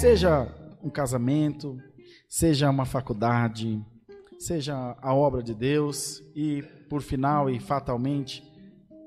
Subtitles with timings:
[0.00, 0.46] Seja
[0.82, 1.78] um casamento,
[2.28, 3.82] seja uma faculdade,
[4.38, 8.42] seja a obra de Deus e, por final e fatalmente,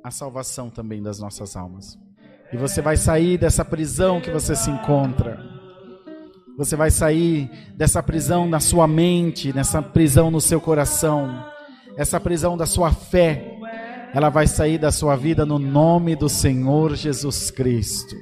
[0.03, 1.97] a salvação também das nossas almas.
[2.51, 5.37] E você vai sair dessa prisão que você se encontra.
[6.57, 11.45] Você vai sair dessa prisão na sua mente, nessa prisão no seu coração,
[11.95, 13.56] essa prisão da sua fé.
[14.13, 18.15] Ela vai sair da sua vida no nome do Senhor Jesus Cristo.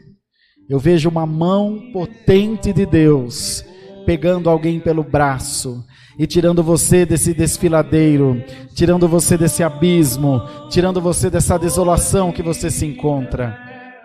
[0.67, 3.63] Eu vejo uma mão potente de Deus
[4.05, 5.83] pegando alguém pelo braço
[6.17, 8.41] e tirando você desse desfiladeiro,
[8.73, 13.57] tirando você desse abismo, tirando você dessa desolação que você se encontra.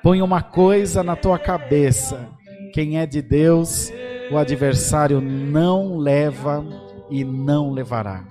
[0.03, 2.29] Põe uma coisa na tua cabeça:
[2.73, 3.93] quem é de Deus,
[4.31, 6.65] o adversário não leva
[7.11, 8.25] e não levará.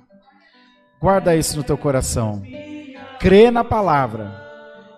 [0.99, 2.41] Guarda isso no teu coração.
[3.19, 4.31] Crê na palavra.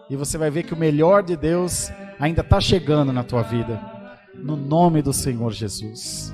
[0.07, 3.81] E você vai ver que o melhor de Deus ainda está chegando na tua vida.
[4.35, 6.31] No nome do Senhor Jesus.